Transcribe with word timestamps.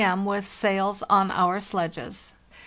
M. 0.03 0.25
with 0.25 0.47
sails 0.47 1.03
on 1.11 1.29
our 1.29 1.59
sledges. 1.59 2.33